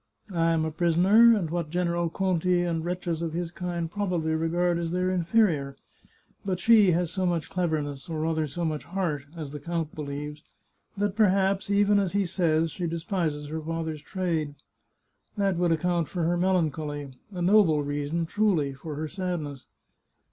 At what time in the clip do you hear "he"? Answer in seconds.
12.13-12.25